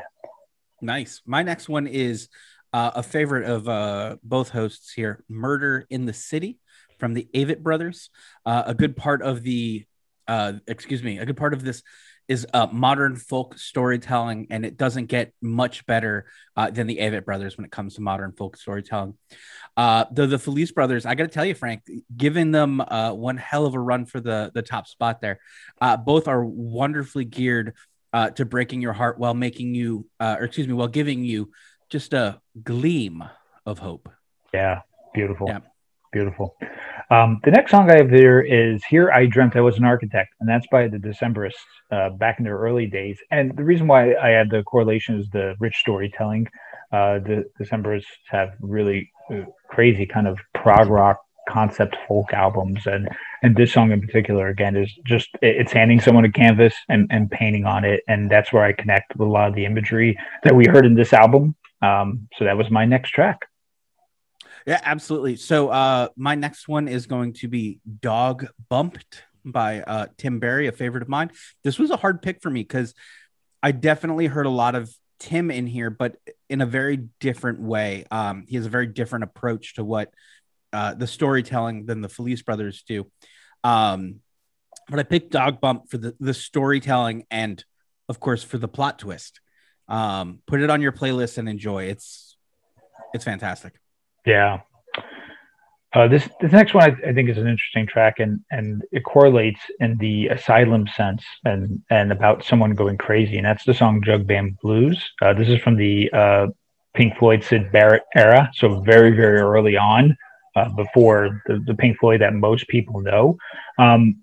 [0.83, 1.21] Nice.
[1.27, 2.29] My next one is
[2.73, 6.59] uh, a favorite of uh, both hosts here Murder in the City
[6.99, 8.11] from the Avett Brothers.
[8.47, 9.87] Uh, a good part of the,
[10.29, 11.83] uh, excuse me, a good part of this
[12.29, 17.25] is uh, modern folk storytelling, and it doesn't get much better uh, than the Avett
[17.25, 19.15] brothers when it comes to modern folk storytelling.
[19.77, 21.83] Uh, the the Felice brothers, I got to tell you, Frank,
[22.17, 25.41] giving them one hell of a run for the the top spot there.
[26.05, 27.75] Both are wonderfully geared
[28.13, 31.51] uh, to breaking your heart while making you, uh, or excuse me, while giving you
[31.89, 33.25] just a gleam
[33.67, 34.09] of hope.
[34.53, 34.81] Yeah,
[35.15, 35.49] beautiful.
[35.49, 35.61] Yeah.
[36.13, 36.57] Beautiful.
[37.11, 40.35] Um, the next song I have there is Here I Dreamt I Was an Architect,
[40.41, 41.55] and that's by the Decemberists
[41.93, 43.19] uh, back in their early days.
[43.31, 46.49] And the reason why I add the correlation is the rich storytelling.
[46.93, 53.09] Uh, the Decemberists have really uh, crazy kind of prog rock concept folk albums and
[53.43, 57.31] and this song in particular again is just it's handing someone a canvas and, and
[57.31, 60.55] painting on it and that's where i connect with a lot of the imagery that
[60.55, 63.41] we heard in this album um, so that was my next track
[64.67, 65.37] yeah, absolutely.
[65.37, 70.67] So uh my next one is going to be Dog Bumped by uh Tim Barry,
[70.67, 71.31] a favorite of mine.
[71.65, 72.95] This was a hard pick for me because
[73.63, 76.17] I definitely heard a lot of Tim in here, but
[76.49, 78.07] in a very different way.
[78.11, 80.13] Um, he has a very different approach to what
[80.73, 83.07] uh, the storytelling than the Felice brothers do.
[83.65, 84.21] Um,
[84.89, 87.65] but I picked Dog Bump for the, the storytelling and,
[88.09, 89.41] of course, for the plot twist.
[89.89, 91.85] Um, put it on your playlist and enjoy.
[91.85, 92.37] It's
[93.13, 93.75] it's fantastic.
[94.25, 94.61] Yeah.
[95.93, 99.03] Uh, this this next one I, I, think is an interesting track and and it
[99.03, 104.01] correlates in the asylum sense and and about someone going crazy and that's the song
[104.01, 105.11] Jug Band Blues.
[105.21, 106.47] Uh, this is from the uh,
[106.95, 110.17] Pink Floyd Syd Barrett era, so very very early on,
[110.57, 113.37] uh, before the, the Pink Floyd that most people know.
[113.79, 114.17] Um,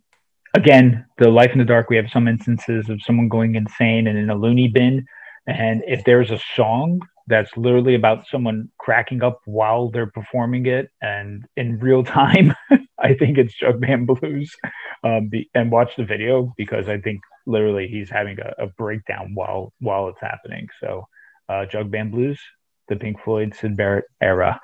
[0.54, 1.90] again, the Life in the Dark.
[1.90, 5.06] We have some instances of someone going insane and in a loony bin,
[5.48, 10.90] and if there's a song that's literally about someone cracking up while they're performing it
[11.02, 12.54] and in real time.
[13.00, 14.56] I think it's Jug Band Blues.
[15.04, 19.74] Um, and watch the video because I think literally he's having a, a breakdown while
[19.80, 20.68] while it's happening.
[20.82, 21.08] So,
[21.50, 22.40] uh, Jug Band Blues,
[22.88, 24.60] the Pink Floyd Syd Barrett era.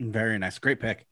[0.00, 1.06] Very nice, great pick.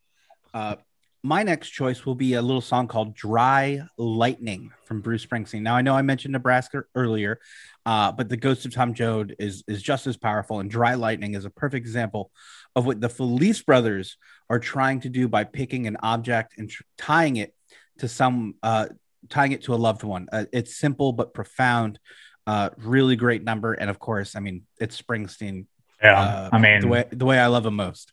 [0.52, 0.76] Uh,
[1.22, 5.62] my next choice will be a little song called Dry Lightning from Bruce Springsteen.
[5.62, 7.40] Now, I know I mentioned Nebraska earlier,
[7.86, 11.34] uh, but the Ghost of Tom Joad is, is just as powerful, and Dry Lightning
[11.34, 12.30] is a perfect example
[12.76, 14.18] of what the Felice brothers
[14.50, 17.54] are trying to do by picking an object and tr- tying it
[18.00, 18.88] to some, uh,
[19.30, 20.28] tying it to a loved one.
[20.30, 21.98] Uh, it's simple but profound,
[22.46, 23.72] uh, really great number.
[23.72, 25.64] And of course, I mean, it's Springsteen.
[26.02, 26.20] Yeah.
[26.20, 28.12] Uh, I mean, the way, the way I love him most.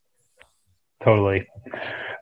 [1.04, 1.48] Totally.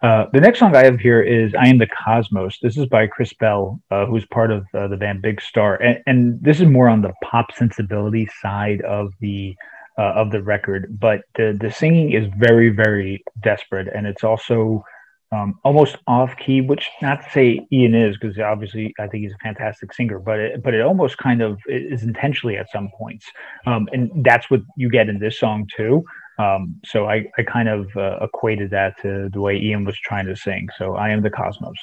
[0.01, 3.07] Uh, the next song I have here is "I Am the Cosmos." This is by
[3.07, 6.67] Chris Bell, uh, who's part of uh, the band Big Star, and, and, this is
[6.67, 9.55] more on the pop sensibility side of the
[9.97, 10.97] uh, of the record.
[10.99, 14.85] But the the singing is very very desperate, and it's also
[15.33, 16.61] um, almost off key.
[16.61, 20.39] Which not to say Ian is, because obviously I think he's a fantastic singer, but
[20.39, 23.25] it, but it almost kind of is intentionally at some points,
[23.65, 26.05] um, and that's what you get in this song too.
[26.39, 30.25] Um, so I, I kind of uh, equated that to the way Ian was trying
[30.27, 30.69] to sing.
[30.77, 31.75] So I am the cosmos.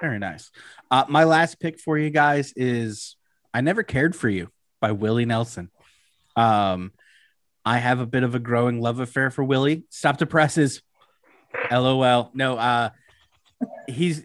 [0.00, 0.50] Very nice.
[0.90, 3.16] Uh, my last pick for you guys is
[3.52, 5.70] I Never Cared for You by Willie Nelson.
[6.36, 6.92] Um,
[7.64, 9.84] I have a bit of a growing love affair for Willie.
[9.90, 10.82] Stop the presses.
[11.70, 12.30] LOL.
[12.34, 12.90] No, uh,
[13.86, 14.22] he's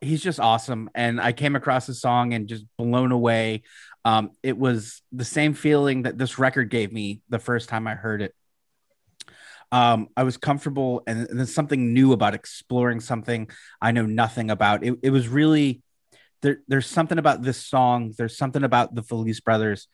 [0.00, 0.90] he's just awesome.
[0.94, 3.62] And I came across the song and just blown away.
[4.04, 7.94] Um, it was the same feeling that this record gave me the first time I
[7.94, 8.34] heard it.
[9.72, 13.50] Um, I was comfortable, and, and there's something new about exploring something
[13.80, 14.84] I know nothing about.
[14.84, 15.82] It, it was really
[16.42, 16.60] there.
[16.68, 18.14] There's something about this song.
[18.16, 19.88] There's something about the Felice Brothers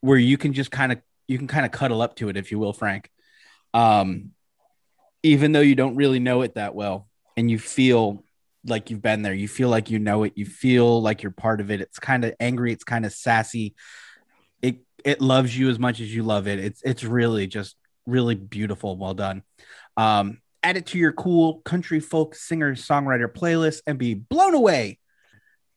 [0.00, 2.50] where you can just kind of you can kind of cuddle up to it, if
[2.50, 3.10] you will, Frank.
[3.74, 4.30] Um,
[5.22, 8.24] even though you don't really know it that well, and you feel
[8.64, 9.34] like you've been there.
[9.34, 10.32] You feel like you know it.
[10.36, 11.80] You feel like you're part of it.
[11.80, 12.72] It's kind of angry.
[12.72, 13.74] It's kind of sassy.
[14.62, 16.58] It it loves you as much as you love it.
[16.58, 17.76] It's it's really just
[18.06, 18.96] really beautiful.
[18.96, 19.42] Well done.
[19.96, 24.98] Um, add it to your cool country folk singer songwriter playlist and be blown away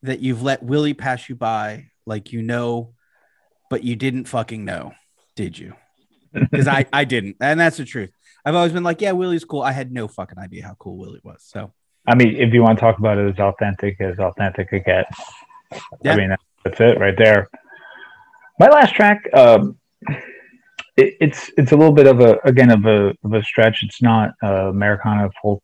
[0.03, 2.93] that you've let Willie pass you by like you know,
[3.69, 4.93] but you didn't fucking know,
[5.35, 5.73] did you?
[6.33, 8.11] Because I I didn't, and that's the truth.
[8.45, 9.61] I've always been like, yeah, Willie's cool.
[9.61, 11.43] I had no fucking idea how cool Willie was.
[11.43, 11.73] So
[12.07, 15.15] I mean, if you want to talk about it as authentic as authentic it gets,
[16.01, 16.13] yeah.
[16.13, 17.49] I mean, that's it right there.
[18.59, 19.77] My last track, um,
[20.99, 23.83] it, it's it's a little bit of a again of a of a stretch.
[23.83, 25.63] It's not uh, Americana folk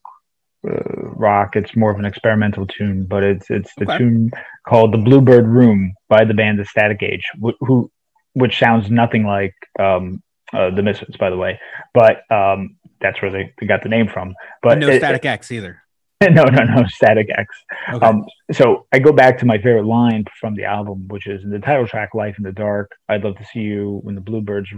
[0.67, 1.55] uh, rock.
[1.55, 3.97] It's more of an experimental tune, but it's it's the okay.
[3.97, 4.31] tune
[4.67, 7.91] called "The Bluebird Room" by the band The Static Age, wh- who
[8.33, 10.21] which sounds nothing like um,
[10.53, 11.59] uh, the Misfits, by the way.
[11.93, 14.33] But um, that's where they, they got the name from.
[14.61, 15.81] But no it, Static X either.
[16.21, 17.53] no, no, no, Static X.
[17.93, 18.05] Okay.
[18.05, 21.49] Um, so I go back to my favorite line from the album, which is in
[21.49, 24.69] the title track, "Life in the Dark." I'd love to see you when the bluebirds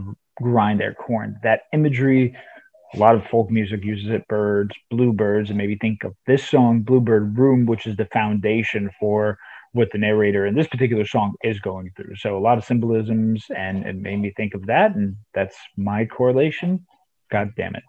[0.41, 1.39] grind their corn.
[1.43, 2.35] That imagery,
[2.93, 4.27] a lot of folk music uses it.
[4.27, 9.37] Birds, bluebirds, and maybe think of this song, "Bluebird Room," which is the foundation for
[9.73, 12.15] what the narrator in this particular song is going through.
[12.15, 16.05] So a lot of symbolisms, and it made me think of that, and that's my
[16.05, 16.85] correlation.
[17.29, 17.83] God damn it.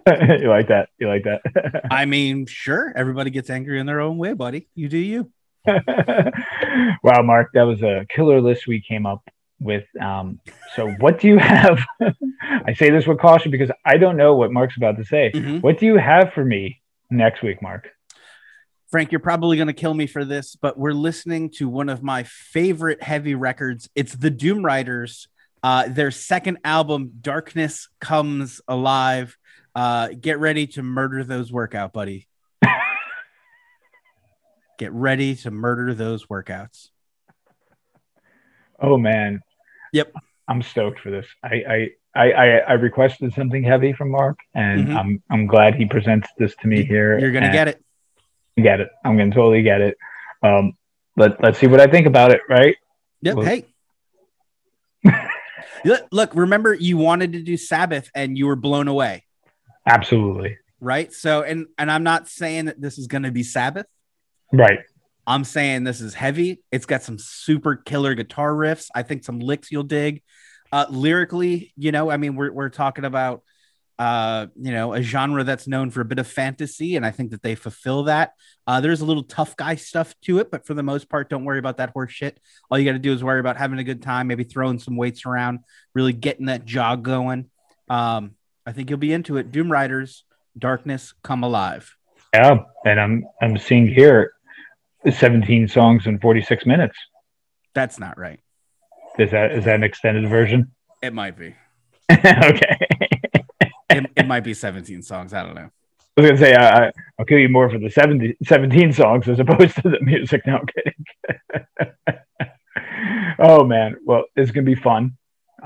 [0.40, 0.88] you like that?
[0.98, 1.42] You like that?
[1.90, 4.68] I mean, sure, everybody gets angry in their own way, buddy.
[4.74, 5.32] You do you.
[7.02, 9.22] wow, Mark, that was a killer list we came up
[9.58, 9.84] with.
[10.00, 10.40] Um,
[10.74, 11.80] so, what do you have?
[12.42, 15.32] I say this with caution because I don't know what Mark's about to say.
[15.34, 15.62] Mhm.
[15.62, 17.88] What do you have for me next week, Mark?
[18.90, 22.02] Frank, you're probably going to kill me for this, but we're listening to one of
[22.02, 23.90] my favorite heavy records.
[23.96, 25.26] It's the Doomriders,
[25.62, 29.36] uh, their second album, Darkness Comes Alive.
[29.74, 32.28] Uh, get ready to murder those workout, buddy.
[34.78, 36.88] Get ready to murder those workouts.
[38.80, 39.40] Oh man.
[39.92, 40.12] Yep.
[40.48, 41.26] I'm stoked for this.
[41.42, 44.96] I I I, I, I requested something heavy from Mark, and Mhm.
[44.96, 47.18] I'm I'm glad he presents this to me here.
[47.18, 47.82] You're going to get it.
[48.56, 48.88] get it.
[49.04, 49.96] I'm gonna totally get it.
[50.42, 50.72] Um,
[51.16, 52.40] let let's see what I think about it.
[52.48, 52.76] Right?
[53.22, 53.36] Yep.
[53.36, 53.64] Well- hey.
[55.84, 59.24] Look- Look, remember you wanted to do Sabbath and you were blown away.
[59.86, 60.58] Absolutely.
[60.80, 61.12] right?
[61.12, 63.86] So, and and I'm not saying that this is going to be Sabbath.
[64.52, 64.80] Right.
[65.26, 66.62] I'm saying this is heavy.
[66.70, 68.88] It's got some super killer guitar riffs.
[68.94, 70.22] I think some licks you'll dig.
[70.70, 73.42] Uh, lyrically, you know, I mean, we're we're talking about
[73.98, 77.30] uh, you know, a genre that's known for a bit of fantasy, and I think
[77.30, 78.32] that they fulfill that.
[78.66, 81.44] Uh, there's a little tough guy stuff to it, but for the most part, don't
[81.44, 82.38] worry about that horse shit.
[82.70, 84.96] All you got to do is worry about having a good time, maybe throwing some
[84.96, 85.60] weights around,
[85.94, 87.48] really getting that jog going.
[87.88, 88.32] Um,
[88.66, 89.50] I think you'll be into it.
[89.50, 90.22] Doomriders,
[90.58, 91.96] Darkness, Come Alive.
[92.34, 92.58] Yeah.
[92.84, 94.34] And I'm I'm seeing here
[95.12, 96.96] 17 songs in 46 minutes.
[97.74, 98.40] That's not right.
[99.18, 100.72] Is that is that an extended version?
[101.02, 101.54] It might be.
[102.10, 102.78] okay.
[103.90, 105.32] It, it might be 17 songs.
[105.32, 105.70] I don't know.
[106.18, 109.28] I was gonna say I, I- I'll kill you more for the 70, 17 songs
[109.28, 110.42] as opposed to the music.
[110.46, 112.18] No I'm kidding.
[113.38, 115.16] oh man, well it's gonna be fun.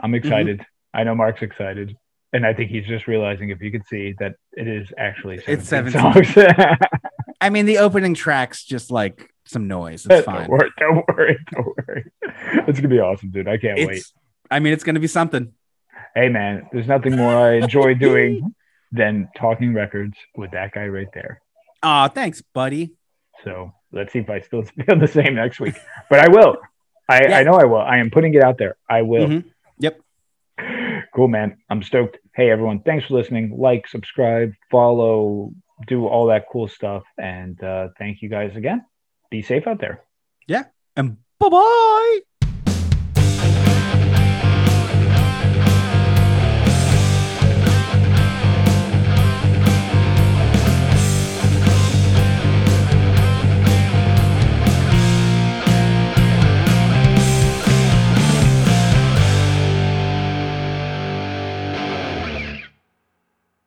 [0.00, 0.58] I'm excited.
[0.58, 1.00] Mm-hmm.
[1.00, 1.96] I know Mark's excited,
[2.32, 5.58] and I think he's just realizing if you could see that it is actually 17
[5.58, 6.34] It's 17.
[6.34, 6.34] songs.
[7.40, 10.06] I mean, the opening track's just like some noise.
[10.06, 10.48] It's don't fine.
[10.48, 12.10] worry, don't worry, don't worry.
[12.68, 13.48] It's gonna be awesome, dude.
[13.48, 14.04] I can't wait.
[14.50, 15.52] I mean, it's going to be something.
[16.14, 18.52] Hey man, there's nothing more I enjoy doing
[18.90, 21.40] than talking records with that guy right there.
[21.84, 22.94] Aw, thanks, buddy.
[23.44, 25.76] So let's see if I still feel the same next week.
[26.10, 26.56] But I will.
[27.08, 27.38] I, Yeah.
[27.38, 27.78] I know I will.
[27.80, 28.76] I am putting it out there.
[28.88, 29.28] I will.
[29.28, 29.44] Mhm.
[29.78, 30.00] Yep.
[31.14, 31.58] Cool, man.
[31.70, 32.18] I'm stoked.
[32.34, 32.80] Hey, everyone.
[32.82, 33.56] Thanks for listening.
[33.56, 35.52] Like, subscribe, follow,
[35.86, 37.04] do all that cool stuff.
[37.18, 38.84] And uh, thank you guys again.
[39.30, 40.04] Be safe out there.
[40.46, 40.64] Yeah.
[40.96, 42.20] And bye bye.